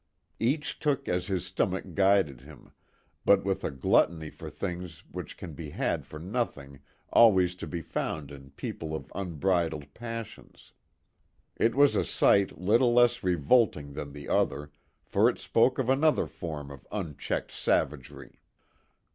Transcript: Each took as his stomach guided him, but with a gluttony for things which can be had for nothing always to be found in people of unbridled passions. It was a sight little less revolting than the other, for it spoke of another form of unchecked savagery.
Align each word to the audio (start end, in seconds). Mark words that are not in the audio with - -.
Each 0.39 0.79
took 0.79 1.07
as 1.07 1.27
his 1.27 1.45
stomach 1.45 1.93
guided 1.93 2.41
him, 2.41 2.71
but 3.23 3.45
with 3.45 3.63
a 3.63 3.69
gluttony 3.69 4.31
for 4.31 4.49
things 4.49 5.03
which 5.11 5.37
can 5.37 5.53
be 5.53 5.69
had 5.69 6.07
for 6.07 6.17
nothing 6.17 6.79
always 7.13 7.53
to 7.57 7.67
be 7.67 7.81
found 7.83 8.31
in 8.31 8.49
people 8.49 8.95
of 8.95 9.11
unbridled 9.13 9.93
passions. 9.93 10.73
It 11.55 11.75
was 11.75 11.95
a 11.95 12.03
sight 12.03 12.59
little 12.59 12.91
less 12.95 13.23
revolting 13.23 13.93
than 13.93 14.11
the 14.11 14.27
other, 14.27 14.71
for 15.03 15.29
it 15.29 15.37
spoke 15.37 15.77
of 15.77 15.87
another 15.87 16.25
form 16.25 16.71
of 16.71 16.87
unchecked 16.91 17.51
savagery. 17.51 18.39